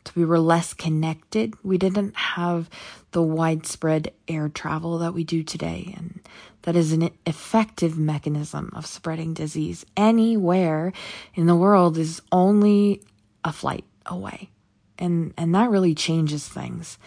So 0.04 0.12
we 0.14 0.26
were 0.26 0.38
less 0.38 0.74
connected. 0.74 1.54
We 1.62 1.78
didn't 1.78 2.14
have 2.14 2.68
the 3.12 3.22
widespread 3.22 4.12
air 4.28 4.50
travel 4.50 4.98
that 4.98 5.14
we 5.14 5.24
do 5.24 5.42
today. 5.42 5.94
And 5.96 6.20
that 6.62 6.76
is 6.76 6.92
an 6.92 7.10
effective 7.26 7.98
mechanism 7.98 8.70
of 8.74 8.86
spreading 8.86 9.34
disease. 9.34 9.84
Anywhere 9.96 10.92
in 11.34 11.46
the 11.46 11.56
world 11.56 11.96
is 11.96 12.20
only 12.30 13.02
a 13.44 13.52
flight 13.52 13.84
away. 14.06 14.50
And, 14.98 15.32
and 15.36 15.54
that 15.54 15.70
really 15.70 15.94
changes 15.94 16.46
things. 16.46 16.98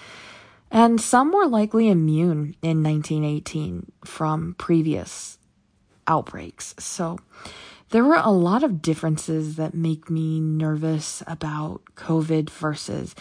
And 0.72 1.00
some 1.00 1.32
were 1.32 1.46
likely 1.46 1.90
immune 1.90 2.56
in 2.64 2.82
1918 2.82 3.92
from 4.04 4.56
previous 4.58 5.38
outbreaks. 6.08 6.74
So 6.80 7.20
there 7.92 8.04
were 8.04 8.16
a 8.16 8.32
lot 8.32 8.64
of 8.64 8.82
differences 8.82 9.56
that 9.58 9.76
make 9.76 10.10
me 10.10 10.40
nervous 10.40 11.22
about 11.28 11.82
COVID 11.96 12.50
versus 12.50 13.14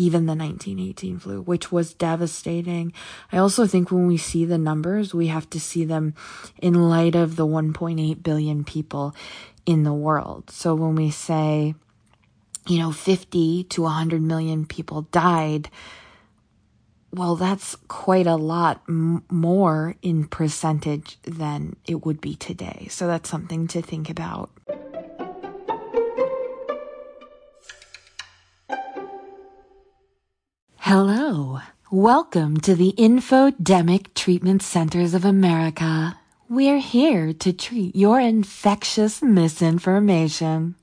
even 0.00 0.24
the 0.24 0.34
1918 0.34 1.18
flu, 1.18 1.42
which 1.42 1.70
was 1.70 1.92
devastating. 1.92 2.92
I 3.30 3.36
also 3.36 3.66
think 3.66 3.90
when 3.90 4.06
we 4.06 4.16
see 4.16 4.46
the 4.46 4.56
numbers, 4.56 5.12
we 5.12 5.26
have 5.26 5.48
to 5.50 5.60
see 5.60 5.84
them 5.84 6.14
in 6.58 6.88
light 6.88 7.14
of 7.14 7.36
the 7.36 7.46
1.8 7.46 8.22
billion 8.22 8.64
people 8.64 9.14
in 9.66 9.82
the 9.82 9.92
world. 9.92 10.48
So 10.48 10.74
when 10.74 10.94
we 10.94 11.10
say, 11.10 11.74
you 12.66 12.78
know, 12.78 12.92
50 12.92 13.64
to 13.64 13.82
100 13.82 14.22
million 14.22 14.64
people 14.64 15.02
died, 15.12 15.68
well, 17.12 17.36
that's 17.36 17.76
quite 17.88 18.26
a 18.26 18.36
lot 18.36 18.80
m- 18.88 19.24
more 19.30 19.96
in 20.00 20.28
percentage 20.28 21.18
than 21.24 21.76
it 21.86 22.06
would 22.06 22.22
be 22.22 22.36
today. 22.36 22.86
So 22.88 23.06
that's 23.06 23.28
something 23.28 23.66
to 23.68 23.82
think 23.82 24.08
about. 24.08 24.50
Hello. 30.92 31.60
Welcome 31.92 32.56
to 32.62 32.74
the 32.74 32.92
Infodemic 32.98 34.12
Treatment 34.14 34.60
Centers 34.60 35.14
of 35.14 35.24
America. 35.24 36.18
We're 36.48 36.80
here 36.80 37.32
to 37.32 37.52
treat 37.52 37.94
your 37.94 38.18
infectious 38.18 39.22
misinformation. 39.22 40.74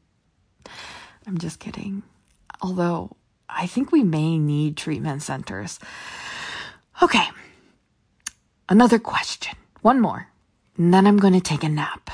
I'm 1.28 1.38
just 1.38 1.60
kidding. 1.60 2.04
Although 2.62 3.18
I 3.50 3.68
think 3.68 3.92
we 3.92 4.02
may 4.02 4.38
need 4.38 4.78
treatment 4.78 5.24
centers. 5.24 5.78
Okay. 7.04 7.28
Another 8.70 9.00
question. 9.00 9.58
One 9.82 10.00
more. 10.00 10.30
And 10.78 10.94
then 10.94 11.06
I'm 11.06 11.18
going 11.18 11.34
to 11.34 11.42
take 11.42 11.66
a 11.66 11.70
nap. 11.70 12.10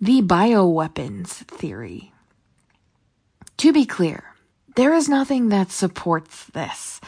The 0.00 0.22
bioweapons 0.22 1.30
theory. 1.48 2.12
To 3.56 3.72
be 3.72 3.86
clear, 3.86 4.29
there 4.76 4.94
is 4.94 5.08
nothing 5.08 5.48
that 5.48 5.70
supports 5.70 6.44
this. 6.46 7.00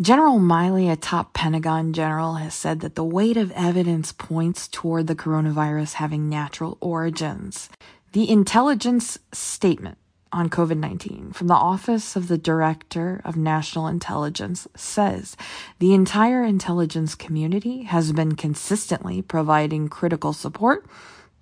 General 0.00 0.38
Milley, 0.38 0.90
a 0.90 0.96
top 0.96 1.32
Pentagon 1.32 1.92
general, 1.92 2.34
has 2.34 2.54
said 2.54 2.80
that 2.80 2.94
the 2.94 3.04
weight 3.04 3.36
of 3.36 3.52
evidence 3.52 4.10
points 4.12 4.66
toward 4.66 5.06
the 5.06 5.14
coronavirus 5.14 5.94
having 5.94 6.28
natural 6.28 6.76
origins. 6.80 7.68
The 8.12 8.28
intelligence 8.28 9.18
statement 9.32 9.98
on 10.32 10.48
COVID 10.48 10.78
19 10.78 11.32
from 11.32 11.46
the 11.46 11.54
Office 11.54 12.16
of 12.16 12.28
the 12.28 12.38
Director 12.38 13.20
of 13.24 13.36
National 13.36 13.86
Intelligence 13.86 14.66
says 14.74 15.36
the 15.78 15.94
entire 15.94 16.42
intelligence 16.42 17.14
community 17.14 17.82
has 17.82 18.12
been 18.12 18.34
consistently 18.34 19.22
providing 19.22 19.88
critical 19.88 20.32
support 20.32 20.86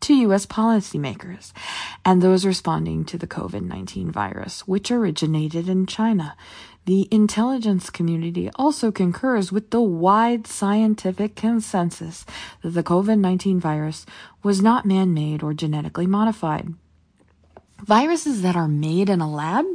to 0.00 0.14
U.S. 0.14 0.46
policymakers 0.46 1.52
and 2.04 2.22
those 2.22 2.46
responding 2.46 3.04
to 3.06 3.18
the 3.18 3.26
COVID 3.26 3.62
19 3.62 4.10
virus, 4.10 4.66
which 4.66 4.90
originated 4.90 5.68
in 5.68 5.86
China. 5.86 6.36
The 6.86 7.08
intelligence 7.10 7.90
community 7.90 8.50
also 8.56 8.90
concurs 8.90 9.52
with 9.52 9.70
the 9.70 9.82
wide 9.82 10.46
scientific 10.46 11.36
consensus 11.36 12.24
that 12.62 12.70
the 12.70 12.82
COVID 12.82 13.18
19 13.18 13.60
virus 13.60 14.06
was 14.42 14.62
not 14.62 14.86
man 14.86 15.12
made 15.12 15.42
or 15.42 15.52
genetically 15.52 16.06
modified. 16.06 16.74
Viruses 17.84 18.42
that 18.42 18.56
are 18.56 18.68
made 18.68 19.08
in 19.08 19.20
a 19.20 19.30
lab, 19.30 19.66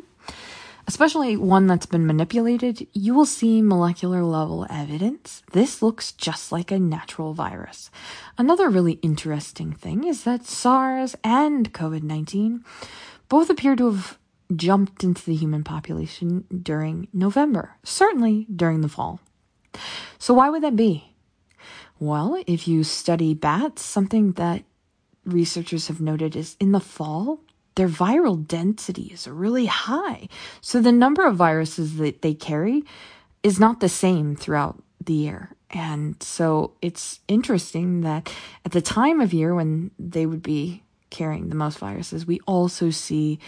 especially 0.88 1.36
one 1.38 1.68
that's 1.68 1.86
been 1.86 2.06
manipulated, 2.06 2.88
you 2.94 3.14
will 3.14 3.26
see 3.26 3.62
molecular 3.62 4.24
level 4.24 4.68
evidence. 4.70 5.44
This 5.52 5.82
looks 5.82 6.12
just 6.12 6.52
like 6.52 6.72
a 6.72 6.80
natural 6.80 7.34
virus. 7.34 7.90
Another 8.38 8.70
really 8.70 8.94
interesting 9.02 9.74
thing 9.74 10.04
is 10.04 10.24
that 10.24 10.46
SARS 10.46 11.16
and 11.24 11.74
COVID 11.74 12.04
19 12.04 12.64
both 13.30 13.50
appear 13.50 13.76
to 13.76 13.92
have 13.92 14.20
jumped 14.56 15.04
into 15.04 15.26
the 15.26 15.36
human 15.36 15.64
population 15.64 16.46
during 16.62 17.08
November, 17.12 17.76
certainly 17.84 18.46
during 18.54 18.82
the 18.82 18.90
fall. 18.90 19.20
So, 20.20 20.34
why 20.34 20.50
would 20.50 20.64
that 20.64 20.76
be? 20.76 21.16
Well, 22.00 22.44
if 22.46 22.68
you 22.68 22.84
study 22.84 23.34
bats, 23.34 23.82
something 23.82 24.34
that 24.34 24.64
researchers 25.26 25.88
have 25.88 26.02
noted 26.02 26.36
is 26.36 26.56
in 26.60 26.72
the 26.72 26.80
fall, 26.80 27.40
their 27.76 27.90
viral 27.90 28.46
density 28.46 29.12
is 29.14 29.28
really 29.28 29.66
high. 29.66 30.28
So 30.62 30.82
the 30.82 30.92
number 30.92 31.26
of 31.26 31.36
viruses 31.36 31.98
that 31.98 32.22
they 32.22 32.34
carry 32.34 32.84
is 33.44 33.60
not 33.60 33.80
the 33.80 33.90
same 33.90 34.36
throughout 34.36 34.82
the 35.04 35.14
year. 35.14 35.52
And 35.70 36.22
so 36.24 36.74
it's 36.82 37.20
interesting 37.28 38.02
that 38.02 38.32
at 38.64 38.72
the 38.72 38.82
time 38.82 39.20
of 39.20 39.34
year 39.34 39.54
when 39.54 39.92
they 40.00 40.26
would 40.26 40.42
be 40.42 40.84
carrying 41.10 41.50
the 41.50 41.56
most 41.56 41.78
viruses, 41.78 42.26
we 42.26 42.40
also 42.48 42.90
see 42.90 43.40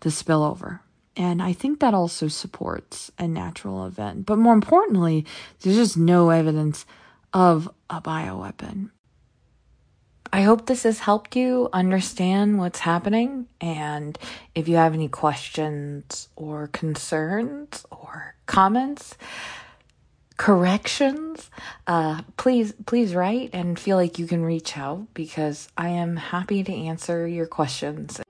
the 0.00 0.10
spillover. 0.10 0.80
And 1.16 1.42
I 1.42 1.52
think 1.52 1.80
that 1.80 1.94
also 1.94 2.28
supports 2.28 3.10
a 3.18 3.26
natural 3.26 3.86
event. 3.86 4.26
But 4.26 4.38
more 4.38 4.54
importantly, 4.54 5.26
there's 5.60 5.76
just 5.76 5.96
no 5.96 6.30
evidence 6.30 6.86
of 7.32 7.68
a 7.88 8.00
bioweapon. 8.00 8.90
I 10.32 10.42
hope 10.42 10.66
this 10.66 10.84
has 10.84 11.00
helped 11.00 11.34
you 11.34 11.68
understand 11.72 12.58
what's 12.58 12.78
happening. 12.78 13.46
And 13.60 14.16
if 14.54 14.68
you 14.68 14.76
have 14.76 14.94
any 14.94 15.08
questions 15.08 16.28
or 16.36 16.68
concerns 16.68 17.84
or 17.90 18.34
comments, 18.46 19.16
corrections, 20.36 21.50
uh, 21.86 22.22
please, 22.36 22.72
please 22.86 23.14
write 23.14 23.50
and 23.52 23.78
feel 23.78 23.96
like 23.96 24.18
you 24.18 24.26
can 24.26 24.44
reach 24.44 24.78
out 24.78 25.12
because 25.14 25.68
I 25.76 25.88
am 25.88 26.16
happy 26.16 26.62
to 26.62 26.72
answer 26.72 27.26
your 27.26 27.46
questions. 27.46 28.20